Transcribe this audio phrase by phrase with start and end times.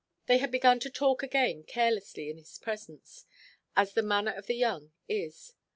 [0.25, 3.27] They had begun to talk again carelessly in his presence,
[3.75, 5.53] as the manner of the young is.